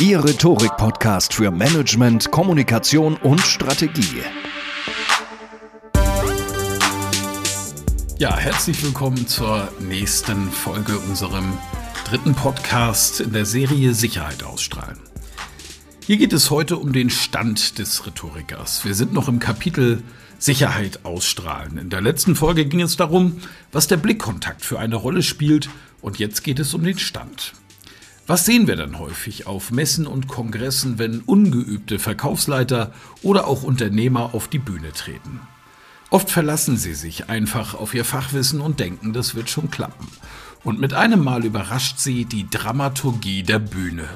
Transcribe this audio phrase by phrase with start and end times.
[0.00, 4.22] Ihr Rhetorik-Podcast für Management, Kommunikation und Strategie.
[8.18, 11.56] Ja, herzlich willkommen zur nächsten Folge unserem
[12.08, 14.98] dritten Podcast in der Serie Sicherheit ausstrahlen.
[16.04, 18.84] Hier geht es heute um den Stand des Rhetorikers.
[18.84, 20.02] Wir sind noch im Kapitel
[20.40, 21.78] Sicherheit ausstrahlen.
[21.78, 26.18] In der letzten Folge ging es darum, was der Blickkontakt für eine Rolle spielt und
[26.18, 27.52] jetzt geht es um den Stand.
[28.26, 32.90] Was sehen wir dann häufig auf Messen und Kongressen, wenn ungeübte Verkaufsleiter
[33.22, 35.40] oder auch Unternehmer auf die Bühne treten?
[36.08, 40.08] Oft verlassen sie sich einfach auf ihr Fachwissen und denken, das wird schon klappen.
[40.62, 44.08] Und mit einem Mal überrascht sie die Dramaturgie der Bühne.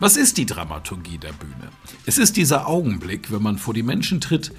[0.00, 1.68] Was ist die Dramaturgie der Bühne?
[2.06, 4.50] Es ist dieser Augenblick, wenn man vor die Menschen tritt,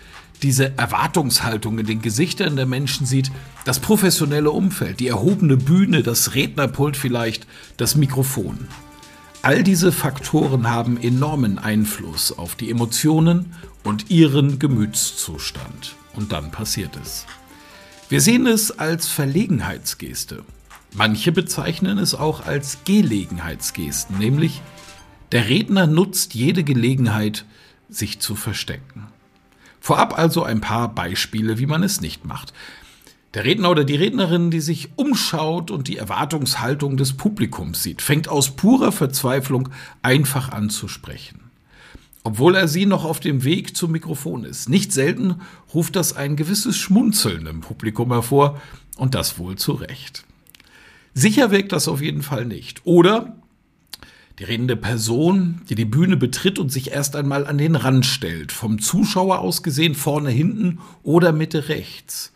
[0.43, 3.31] diese Erwartungshaltung in den Gesichtern der Menschen sieht,
[3.65, 7.47] das professionelle Umfeld, die erhobene Bühne, das Rednerpult vielleicht,
[7.77, 8.67] das Mikrofon.
[9.41, 15.95] All diese Faktoren haben enormen Einfluss auf die Emotionen und ihren Gemütszustand.
[16.13, 17.25] Und dann passiert es.
[18.09, 20.43] Wir sehen es als Verlegenheitsgeste.
[20.93, 24.61] Manche bezeichnen es auch als Gelegenheitsgesten, nämlich
[25.31, 27.45] der Redner nutzt jede Gelegenheit,
[27.89, 29.07] sich zu verstecken.
[29.79, 32.53] Vorab also ein paar Beispiele, wie man es nicht macht.
[33.33, 38.27] Der Redner oder die Rednerin, die sich umschaut und die Erwartungshaltung des Publikums sieht, fängt
[38.27, 39.69] aus purer Verzweiflung
[40.01, 41.39] einfach an zu sprechen.
[42.23, 44.69] Obwohl er sie noch auf dem Weg zum Mikrofon ist.
[44.69, 45.41] Nicht selten
[45.73, 48.61] ruft das ein gewisses Schmunzeln im Publikum hervor
[48.97, 50.25] und das wohl zu Recht.
[51.13, 52.81] Sicher wirkt das auf jeden Fall nicht.
[52.83, 53.40] Oder
[54.41, 58.51] die redende Person, die die Bühne betritt und sich erst einmal an den Rand stellt,
[58.51, 62.33] vom Zuschauer aus gesehen vorne, hinten oder Mitte rechts.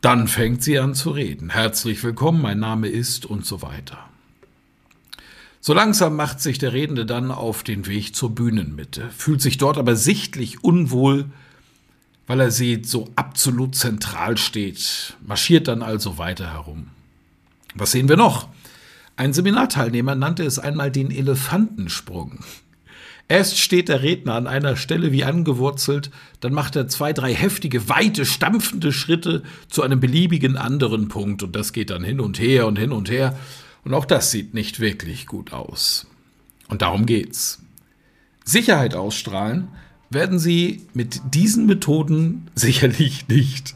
[0.00, 1.50] Dann fängt sie an zu reden.
[1.50, 3.96] Herzlich willkommen, mein Name ist und so weiter.
[5.60, 9.78] So langsam macht sich der Redende dann auf den Weg zur Bühnenmitte, fühlt sich dort
[9.78, 11.26] aber sichtlich unwohl,
[12.26, 16.88] weil er sie so absolut zentral steht, marschiert dann also weiter herum.
[17.76, 18.48] Was sehen wir noch?
[19.16, 22.40] Ein Seminarteilnehmer nannte es einmal den Elefantensprung.
[23.28, 27.88] Erst steht der Redner an einer Stelle wie angewurzelt, dann macht er zwei, drei heftige,
[27.88, 32.66] weite, stampfende Schritte zu einem beliebigen anderen Punkt und das geht dann hin und her
[32.66, 33.38] und hin und her
[33.84, 36.06] und auch das sieht nicht wirklich gut aus.
[36.68, 37.62] Und darum geht's.
[38.44, 39.68] Sicherheit ausstrahlen
[40.10, 43.74] werden Sie mit diesen Methoden sicherlich nicht.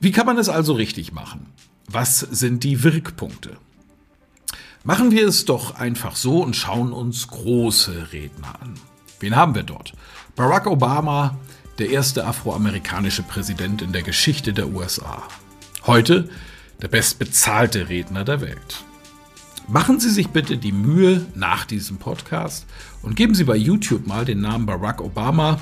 [0.00, 1.46] Wie kann man es also richtig machen?
[1.90, 3.56] Was sind die Wirkpunkte?
[4.84, 8.74] Machen wir es doch einfach so und schauen uns große Redner an.
[9.20, 9.94] Wen haben wir dort?
[10.36, 11.38] Barack Obama,
[11.78, 15.22] der erste afroamerikanische Präsident in der Geschichte der USA.
[15.86, 16.28] Heute
[16.82, 18.84] der bestbezahlte Redner der Welt.
[19.66, 22.66] Machen Sie sich bitte die Mühe nach diesem Podcast
[23.00, 25.58] und geben Sie bei YouTube mal den Namen Barack Obama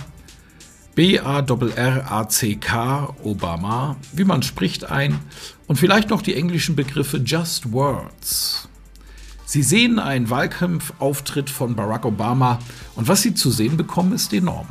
[0.96, 2.74] B-A-R-R-A-C-K,
[3.22, 5.20] Obama, wie man spricht, ein
[5.66, 8.68] und vielleicht noch die englischen Begriffe Just Words.
[9.44, 12.58] Sie sehen einen Wahlkampfauftritt von Barack Obama
[12.94, 14.68] und was Sie zu sehen bekommen, ist enorm.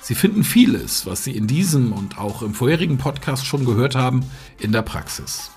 [0.00, 4.24] Sie finden vieles, was Sie in diesem und auch im vorherigen Podcast schon gehört haben,
[4.60, 5.50] in der Praxis.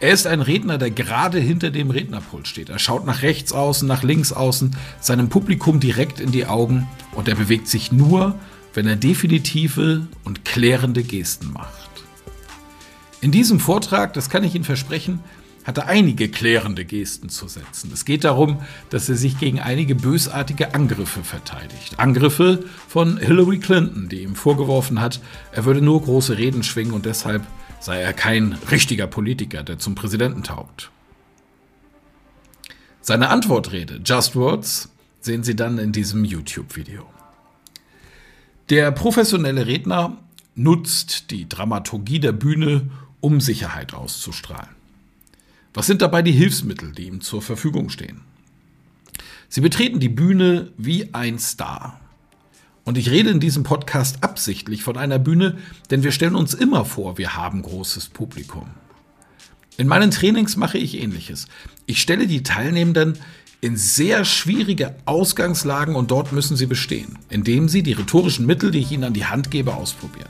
[0.00, 2.70] Er ist ein Redner, der gerade hinter dem Rednerpult steht.
[2.70, 7.28] Er schaut nach rechts außen, nach links außen, seinem Publikum direkt in die Augen und
[7.28, 8.34] er bewegt sich nur
[8.74, 11.90] wenn er definitive und klärende Gesten macht.
[13.20, 15.20] In diesem Vortrag, das kann ich Ihnen versprechen,
[15.64, 17.90] hat er einige klärende Gesten zu setzen.
[17.92, 21.98] Es geht darum, dass er sich gegen einige bösartige Angriffe verteidigt.
[21.98, 25.20] Angriffe von Hillary Clinton, die ihm vorgeworfen hat,
[25.52, 27.46] er würde nur große Reden schwingen und deshalb
[27.78, 30.90] sei er kein richtiger Politiker, der zum Präsidenten taugt.
[33.02, 34.90] Seine Antwortrede, Just Words,
[35.20, 37.06] sehen Sie dann in diesem YouTube-Video.
[38.70, 40.16] Der professionelle Redner
[40.54, 42.88] nutzt die Dramaturgie der Bühne,
[43.18, 44.70] um Sicherheit auszustrahlen.
[45.74, 48.20] Was sind dabei die Hilfsmittel, die ihm zur Verfügung stehen?
[49.48, 52.00] Sie betreten die Bühne wie ein Star.
[52.84, 55.58] Und ich rede in diesem Podcast absichtlich von einer Bühne,
[55.90, 58.70] denn wir stellen uns immer vor, wir haben großes Publikum.
[59.78, 61.46] In meinen Trainings mache ich ähnliches.
[61.86, 63.18] Ich stelle die Teilnehmenden
[63.60, 68.78] in sehr schwierige Ausgangslagen und dort müssen sie bestehen, indem sie die rhetorischen Mittel, die
[68.78, 70.28] ich ihnen an die Hand gebe, ausprobieren.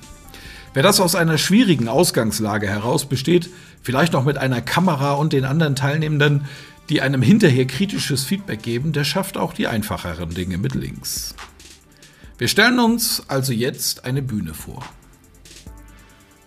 [0.74, 3.50] Wer das aus einer schwierigen Ausgangslage heraus besteht,
[3.82, 6.46] vielleicht noch mit einer Kamera und den anderen Teilnehmenden,
[6.88, 11.34] die einem hinterher kritisches Feedback geben, der schafft auch die einfacheren Dinge mit links.
[12.38, 14.84] Wir stellen uns also jetzt eine Bühne vor.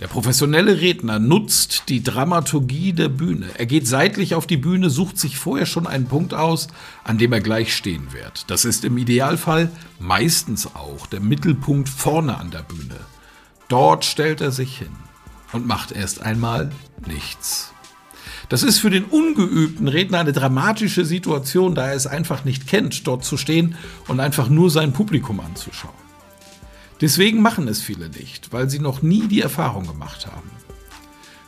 [0.03, 3.45] Der professionelle Redner nutzt die Dramaturgie der Bühne.
[3.57, 6.67] Er geht seitlich auf die Bühne, sucht sich vorher schon einen Punkt aus,
[7.05, 8.51] an dem er gleich stehen wird.
[8.51, 12.97] Das ist im Idealfall meistens auch der Mittelpunkt vorne an der Bühne.
[13.69, 14.91] Dort stellt er sich hin
[15.53, 16.69] und macht erst einmal
[17.07, 17.71] nichts.
[18.49, 23.07] Das ist für den ungeübten Redner eine dramatische Situation, da er es einfach nicht kennt,
[23.07, 23.75] dort zu stehen
[24.09, 26.03] und einfach nur sein Publikum anzuschauen.
[27.03, 30.49] Deswegen machen es viele nicht, weil sie noch nie die Erfahrung gemacht haben.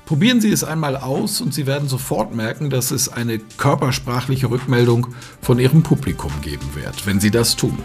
[0.05, 5.07] Probieren Sie es einmal aus und Sie werden sofort merken, dass es eine körpersprachliche Rückmeldung
[5.39, 7.77] von Ihrem Publikum geben wird, wenn Sie das tun.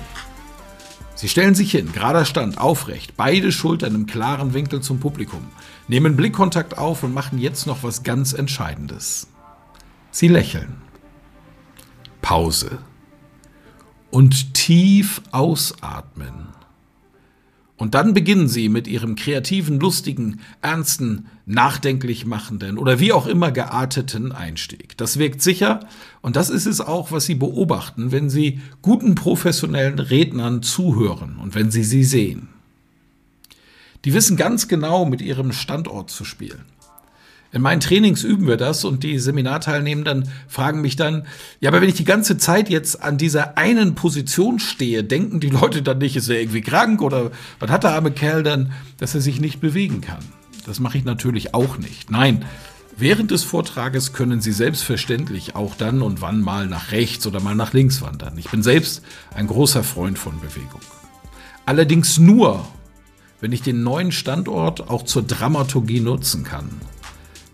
[1.15, 5.47] Sie stellen sich hin, gerader Stand, aufrecht, beide Schultern im klaren Winkel zum Publikum,
[5.87, 9.29] nehmen Blickkontakt auf und machen jetzt noch was ganz Entscheidendes.
[10.11, 10.79] Sie lächeln.
[12.21, 12.81] Pause.
[14.11, 16.49] Und tief ausatmen.
[17.81, 23.53] Und dann beginnen sie mit ihrem kreativen, lustigen, ernsten, nachdenklich machenden oder wie auch immer
[23.53, 24.99] gearteten Einstieg.
[24.99, 25.81] Das wirkt sicher
[26.21, 31.55] und das ist es auch, was sie beobachten, wenn sie guten professionellen Rednern zuhören und
[31.55, 32.51] wenn sie sie sehen.
[34.05, 36.67] Die wissen ganz genau, mit ihrem Standort zu spielen.
[37.53, 41.27] In meinen Trainings üben wir das und die Seminarteilnehmenden fragen mich dann,
[41.59, 45.51] ja, aber wenn ich die ganze Zeit jetzt an dieser einen Position stehe, denken die
[45.51, 49.17] Leute dann nicht, ist er irgendwie krank oder was hat der arme Kerl dann, dass
[49.17, 50.23] er sich nicht bewegen kann?
[50.65, 52.09] Das mache ich natürlich auch nicht.
[52.11, 52.45] Nein,
[52.97, 57.57] während des Vortrages können Sie selbstverständlich auch dann und wann mal nach rechts oder mal
[57.57, 58.39] nach links wandern.
[58.39, 59.03] Ich bin selbst
[59.35, 60.81] ein großer Freund von Bewegung.
[61.67, 62.65] Allerdings nur,
[63.41, 66.69] wenn ich den neuen Standort auch zur Dramaturgie nutzen kann.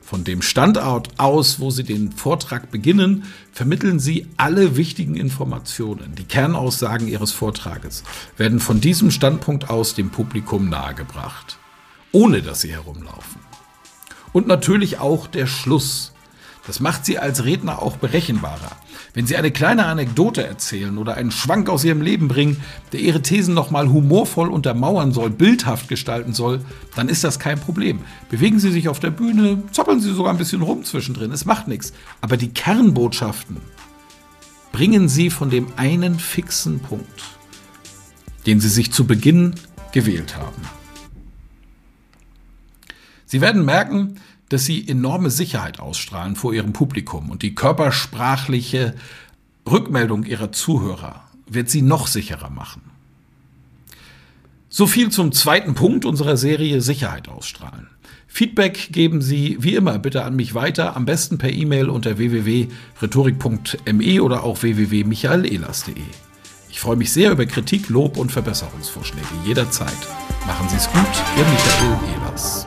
[0.06, 6.14] Von dem Standort aus, wo Sie den Vortrag beginnen, vermitteln Sie alle wichtigen Informationen.
[6.14, 8.04] Die Kernaussagen Ihres Vortrages
[8.36, 11.58] werden von diesem Standpunkt aus dem Publikum nahegebracht,
[12.12, 13.40] ohne dass Sie herumlaufen.
[14.32, 16.12] Und natürlich auch der Schluss.
[16.66, 18.72] Das macht Sie als Redner auch berechenbarer.
[19.14, 22.60] Wenn Sie eine kleine Anekdote erzählen oder einen Schwank aus Ihrem Leben bringen,
[22.92, 26.60] der Ihre Thesen nochmal humorvoll untermauern soll, bildhaft gestalten soll,
[26.96, 28.00] dann ist das kein Problem.
[28.30, 31.68] Bewegen Sie sich auf der Bühne, zappeln Sie sogar ein bisschen rum zwischendrin, es macht
[31.68, 31.92] nichts.
[32.20, 33.58] Aber die Kernbotschaften
[34.72, 37.22] bringen Sie von dem einen fixen Punkt,
[38.44, 39.54] den Sie sich zu Beginn
[39.92, 40.62] gewählt haben.
[43.24, 48.94] Sie werden merken, dass sie enorme Sicherheit ausstrahlen vor ihrem Publikum und die körpersprachliche
[49.68, 52.82] Rückmeldung ihrer Zuhörer wird sie noch sicherer machen.
[54.68, 57.88] So viel zum zweiten Punkt unserer Serie Sicherheit ausstrahlen.
[58.26, 64.22] Feedback geben Sie wie immer bitte an mich weiter, am besten per E-Mail unter www.rhetorik.me
[64.22, 65.94] oder auch www.michaelelas.de.
[66.68, 69.96] Ich freue mich sehr über Kritik, Lob und Verbesserungsvorschläge jederzeit.
[70.46, 71.06] Machen Sie es gut,
[71.38, 72.66] Ihr Michael Ehlers.